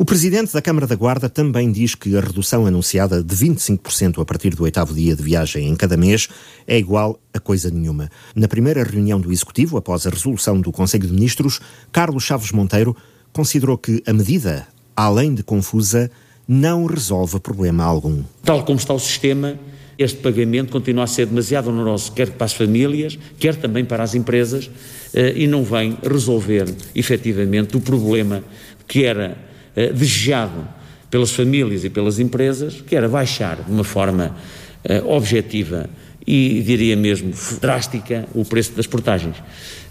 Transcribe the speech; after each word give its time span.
O 0.00 0.04
presidente 0.04 0.52
da 0.52 0.62
Câmara 0.62 0.86
da 0.86 0.94
Guarda 0.94 1.28
também 1.28 1.72
diz 1.72 1.96
que 1.96 2.16
a 2.16 2.20
redução 2.20 2.64
anunciada 2.64 3.20
de 3.20 3.34
25% 3.34 4.22
a 4.22 4.24
partir 4.24 4.54
do 4.54 4.62
oitavo 4.62 4.94
dia 4.94 5.16
de 5.16 5.24
viagem 5.24 5.66
em 5.66 5.74
cada 5.74 5.96
mês 5.96 6.28
é 6.68 6.78
igual 6.78 7.18
a 7.34 7.40
coisa 7.40 7.68
nenhuma. 7.68 8.08
Na 8.32 8.46
primeira 8.46 8.84
reunião 8.84 9.20
do 9.20 9.32
Executivo, 9.32 9.76
após 9.76 10.06
a 10.06 10.10
resolução 10.10 10.60
do 10.60 10.70
Conselho 10.70 11.08
de 11.08 11.12
Ministros, 11.12 11.58
Carlos 11.90 12.22
Chaves 12.22 12.52
Monteiro 12.52 12.96
considerou 13.32 13.76
que 13.76 14.00
a 14.06 14.12
medida, 14.12 14.68
além 14.94 15.34
de 15.34 15.42
confusa, 15.42 16.08
não 16.46 16.86
resolve 16.86 17.40
problema 17.40 17.82
algum. 17.82 18.22
Tal 18.44 18.64
como 18.64 18.78
está 18.78 18.94
o 18.94 19.00
sistema, 19.00 19.58
este 19.98 20.20
pagamento 20.20 20.70
continua 20.70 21.02
a 21.02 21.08
ser 21.08 21.26
demasiado 21.26 21.70
oneroso, 21.70 22.12
quer 22.12 22.30
para 22.30 22.44
as 22.44 22.52
famílias, 22.52 23.18
quer 23.36 23.56
também 23.56 23.84
para 23.84 24.04
as 24.04 24.14
empresas, 24.14 24.70
eh, 25.12 25.32
e 25.34 25.48
não 25.48 25.64
vem 25.64 25.98
resolver 26.04 26.72
efetivamente 26.94 27.76
o 27.76 27.80
problema 27.80 28.44
que 28.86 29.04
era 29.04 29.47
eh, 29.78 29.92
desejado 29.92 30.66
pelas 31.08 31.30
famílias 31.30 31.84
e 31.84 31.88
pelas 31.88 32.18
empresas, 32.18 32.80
que 32.80 32.96
era 32.96 33.08
baixar 33.08 33.62
de 33.62 33.70
uma 33.70 33.84
forma 33.84 34.36
eh, 34.82 35.00
objetiva 35.06 35.88
e 36.26 36.60
diria 36.62 36.96
mesmo 36.96 37.32
drástica 37.60 38.26
o 38.34 38.44
preço 38.44 38.72
das 38.72 38.88
portagens. 38.88 39.36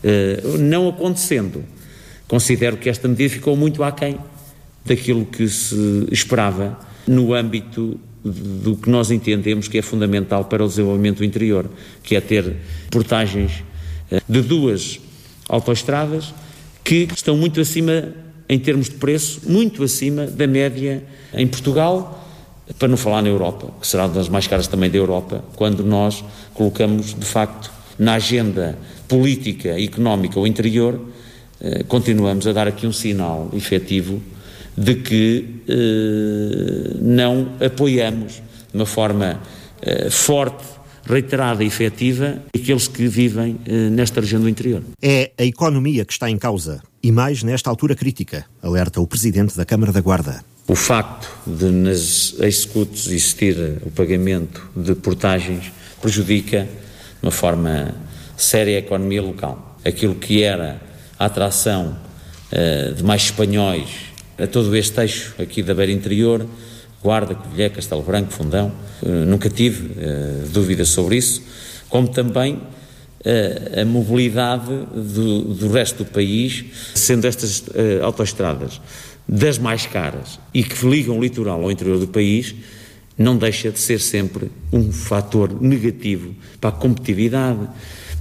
Eh, 0.04 0.44
não 0.60 0.90
acontecendo, 0.90 1.64
considero 2.28 2.76
que 2.76 2.90
esta 2.90 3.08
medida 3.08 3.30
ficou 3.30 3.56
muito 3.56 3.82
aquém 3.82 4.18
daquilo 4.86 5.26
que 5.26 5.48
se 5.48 6.06
esperava 6.12 6.78
no 7.08 7.34
âmbito 7.34 7.98
do 8.26 8.76
que 8.76 8.90
nós 8.90 9.10
entendemos 9.10 9.70
que 9.70 9.78
é 9.78 9.82
fundamental 9.82 10.44
para 10.44 10.66
o 10.66 10.68
desenvolvimento 10.68 11.24
interior, 11.24 11.70
que 12.04 12.14
é 12.14 12.20
ter 12.20 12.58
portagens 12.92 13.64
de 14.28 14.42
duas 14.42 15.00
autoestradas 15.48 16.34
que 16.84 17.08
estão 17.16 17.38
muito 17.38 17.62
acima 17.62 18.27
em 18.50 18.60
termos 18.60 18.88
de 18.88 18.96
preço, 18.96 19.42
muito 19.46 19.84
acima 19.84 20.26
da 20.26 20.48
média 20.48 21.04
em 21.34 21.48
Portugal, 21.48 22.26
para 22.78 22.88
não 22.88 22.98
falar 22.98 23.22
na 23.22 23.30
Europa, 23.30 23.72
que 23.80 23.88
será 23.88 24.06
uma 24.06 24.14
das 24.14 24.30
mais 24.30 24.48
caras 24.48 24.68
também 24.68 24.90
da 24.90 24.98
Europa, 24.98 25.44
quando 25.56 25.84
nós 25.84 26.24
colocamos, 26.54 27.14
de 27.14 27.26
facto, 27.26 27.72
na 27.98 28.14
agenda 28.14 28.78
política 29.08 29.82
económica 29.82 30.40
o 30.40 30.46
interior, 30.46 31.00
eh, 31.60 31.84
continuamos 31.88 32.46
a 32.46 32.54
dar 32.54 32.68
aqui 32.68 32.86
um 32.86 32.92
sinal 32.92 33.50
efetivo 33.54 34.22
de 34.78 34.96
que 34.96 35.62
eh, 35.68 36.98
não 37.02 37.54
apoiamos 37.66 38.34
de 38.34 38.76
uma 38.76 38.86
forma 38.86 39.40
eh, 39.82 40.10
forte 40.10 40.64
reiterada 41.08 41.64
e 41.64 41.68
efetiva 41.68 42.42
aqueles 42.54 42.88
que 42.88 43.08
vivem 43.08 43.58
eh, 43.66 43.90
nesta 43.90 44.22
região 44.22 44.42
do 44.42 44.50
interior. 44.50 44.84
É 45.02 45.32
a 45.38 45.44
economia 45.44 46.06
que 46.06 46.14
está 46.14 46.30
em 46.30 46.38
causa, 46.38 46.82
e 47.02 47.12
mais 47.12 47.44
nesta 47.44 47.70
altura 47.70 47.96
crítica, 47.96 48.46
alerta 48.62 49.00
o 49.00 49.08
Presidente 49.08 49.56
da 49.56 49.66
Câmara 49.66 49.92
da 49.92 50.02
Guarda. 50.02 50.44
O 50.68 50.76
facto 50.76 51.30
de 51.48 51.66
nas 51.66 52.36
executos 52.40 53.08
existir 53.08 53.56
o 53.86 53.90
pagamento 53.90 54.70
de 54.76 54.94
portagens 54.96 55.72
prejudica 56.02 56.64
de 56.64 57.26
uma 57.26 57.32
forma 57.32 57.96
séria 58.36 58.76
a 58.76 58.80
economia 58.80 59.22
local. 59.22 59.78
Aquilo 59.86 60.16
que 60.16 60.44
era 60.44 60.82
a 61.18 61.26
atração 61.26 61.98
uh, 62.52 62.94
de 62.94 63.02
mais 63.02 63.24
espanhóis 63.24 63.90
a 64.38 64.46
todo 64.46 64.76
este 64.76 65.02
eixo 65.02 65.34
aqui 65.42 65.64
da 65.64 65.74
beira 65.74 65.92
interior, 65.92 66.46
Guarda, 67.02 67.36
Covilhã, 67.36 67.70
Castelo 67.70 68.02
Branco, 68.02 68.32
Fundão, 68.32 68.72
uh, 69.02 69.10
nunca 69.26 69.50
tive 69.50 69.94
uh, 69.94 70.48
dúvidas 70.50 70.90
sobre 70.90 71.18
isso, 71.18 71.42
como 71.90 72.08
também 72.08 72.60
a, 73.26 73.82
a 73.82 73.86
mobilidade 73.86 74.66
do, 74.66 75.42
do, 75.54 75.72
resto 75.72 76.04
do 76.04 76.06
país, 76.06 76.66
sendo 76.96 77.26
estas 77.26 77.60
uh, 77.60 78.04
autoestradas 78.04 78.82
das 79.28 79.58
mais 79.58 79.86
caras 79.86 80.40
e 80.54 80.64
que 80.64 80.86
ligam 80.86 81.18
o 81.18 81.22
litoral 81.22 81.62
ao 81.62 81.72
interior 81.72 82.00
do 82.00 82.08
país, 82.08 82.56
não 83.18 83.38
deixa 83.38 83.72
de 83.72 83.80
ser 83.80 84.00
sempre 84.00 84.50
um 84.72 84.92
fator 84.92 85.62
negativo 85.62 86.34
para 86.62 86.70
a 86.70 86.74
competitividade, 86.74 87.68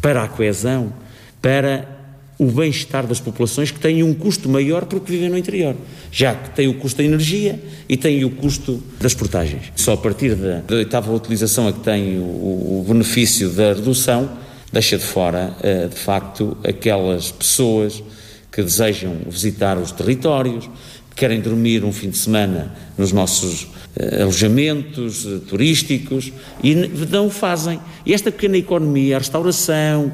para 0.01 0.25
a 0.25 0.29
coesão, 0.29 0.93
para 1.41 1.96
o 2.39 2.47
bem-estar 2.47 3.07
das 3.07 3.21
populações 3.21 3.71
que 3.71 3.81
têm 3.81 4.03
um 4.03 4.13
custo 4.13 4.49
maior 4.49 4.85
porque 4.85 5.11
vivem 5.11 5.29
no 5.29 5.39
interior, 5.39 5.75
já 6.13 6.35
que 6.35 6.51
tem 6.51 6.69
o 6.69 6.75
custo 6.75 6.99
da 6.99 7.05
energia 7.05 7.59
e 7.89 7.97
tem 7.97 8.25
o 8.25 8.31
custo 8.31 8.83
das 9.01 9.15
portagens. 9.15 9.73
Só 9.75 9.95
a 9.95 9.97
partir 9.97 10.35
da, 10.35 10.61
da 10.61 10.77
oitava 10.77 11.13
utilização 11.13 11.69
é 11.69 11.73
que 11.73 11.81
tem 11.81 12.19
o, 12.19 12.23
o 12.23 12.85
benefício 12.87 13.49
da 13.51 13.73
redução 13.73 14.29
deixa 14.73 14.99
de 14.99 15.05
fora, 15.05 15.57
eh, 15.63 15.89
de 15.89 15.97
facto, 15.97 16.57
aquelas 16.63 17.31
pessoas 17.31 18.03
que 18.51 18.63
desejam 18.63 19.17
visitar 19.29 19.79
os 19.79 19.93
territórios, 19.93 20.69
querem 21.17 21.41
dormir 21.41 21.83
um 21.83 21.93
fim 21.93 22.11
de 22.11 22.19
semana 22.19 22.73
nos 22.97 23.11
nossos 23.11 23.69
eh, 23.97 24.23
alojamentos 24.23 25.27
eh, 25.27 25.41
turísticos 25.49 26.33
e 26.63 26.75
não 26.75 27.27
o 27.27 27.31
fazem. 27.31 27.81
E 28.05 28.15
esta 28.15 28.31
pequena 28.31 28.59
economia, 28.59 29.17
a 29.17 29.19
restauração, 29.19 30.13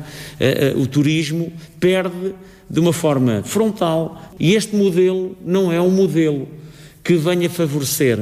o 0.77 0.87
turismo, 0.87 1.53
perde 1.79 2.35
de 2.71 2.81
uma 2.81 2.93
forma 2.93 3.43
frontal 3.45 4.33
e 4.41 4.55
este 4.55 4.75
modelo 4.75 5.37
não 5.45 5.71
é 5.71 5.81
um 5.81 5.91
modelo 5.91 6.49
que 7.05 7.17
venha 7.17 7.51
favorecer 7.51 8.19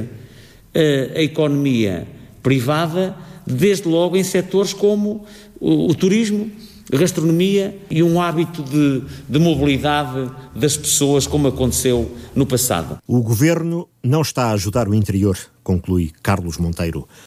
a 1.15 1.21
economia 1.21 2.05
privada, 2.43 3.15
desde 3.45 3.87
logo 3.87 4.17
em 4.17 4.23
setores 4.23 4.73
como 4.73 5.25
o, 5.59 5.87
o 5.87 5.95
turismo, 5.95 6.51
gastronomia 6.91 7.77
e 7.89 8.01
um 8.01 8.21
hábito 8.21 8.63
de, 8.63 9.03
de 9.27 9.39
mobilidade 9.39 10.29
das 10.55 10.77
pessoas, 10.77 11.27
como 11.27 11.47
aconteceu 11.47 12.11
no 12.35 12.45
passado. 12.45 12.99
O 13.07 13.21
governo 13.21 13.87
não 14.03 14.21
está 14.21 14.45
a 14.45 14.51
ajudar 14.51 14.87
o 14.87 14.95
interior, 14.95 15.37
conclui 15.63 16.11
Carlos 16.21 16.57
Monteiro. 16.57 17.07